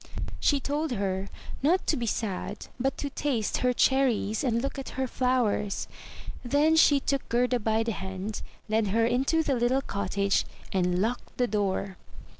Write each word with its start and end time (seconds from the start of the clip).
She 0.39 0.59
told 0.59 0.93
her 0.93 1.27
not 1.61 1.85
to 1.85 1.95
be 1.95 2.07
sad, 2.07 2.65
but 2.79 2.97
to 2.97 3.11
taste 3.11 3.57
her 3.57 3.71
cherries, 3.71 4.43
and 4.43 4.59
look 4.59 4.79
at 4.79 4.97
her 4.97 5.05
flowers. 5.05 5.87
Then 6.43 6.75
she 6.75 6.99
took 6.99 7.29
Gerda 7.29 7.59
by 7.59 7.83
the 7.83 7.91
hand, 7.91 8.41
led 8.67 8.87
her 8.87 9.05
into 9.05 9.43
the 9.43 9.53
little 9.53 9.83
cottage, 9.83 10.43
and 10.73 10.97
locked 11.03 11.37
the 11.37 11.45
door. 11.45 11.97